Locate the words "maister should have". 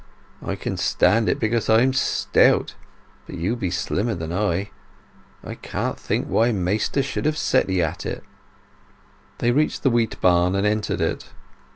6.51-7.37